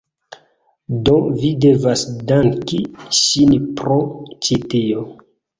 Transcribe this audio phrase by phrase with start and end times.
[1.09, 2.81] Do, vi devas danki
[3.21, 4.03] ŝin pro
[4.49, 5.07] ĉi tio